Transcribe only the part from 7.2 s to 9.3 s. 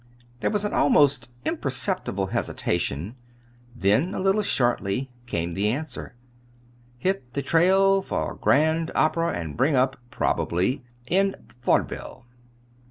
the trail for Grand Opera,